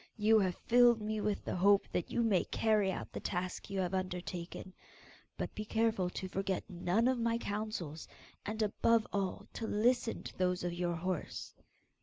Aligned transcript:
You 0.17 0.39
have 0.39 0.55
filled 0.65 0.99
me 0.99 1.21
with 1.21 1.45
the 1.45 1.55
hope 1.57 1.87
that 1.91 2.09
you 2.09 2.23
may 2.23 2.43
carry 2.45 2.91
out 2.91 3.11
the 3.11 3.19
task 3.19 3.69
you 3.69 3.79
have 3.81 3.93
undertaken, 3.93 4.73
but 5.37 5.53
be 5.53 5.63
careful 5.63 6.09
to 6.09 6.27
forget 6.27 6.67
none 6.67 7.07
of 7.07 7.19
my 7.19 7.37
counsels, 7.37 8.07
and 8.43 8.63
above 8.63 9.05
all 9.13 9.45
to 9.53 9.67
listen 9.67 10.23
to 10.23 10.35
those 10.39 10.63
of 10.63 10.73
your 10.73 10.95
horse. 10.95 11.53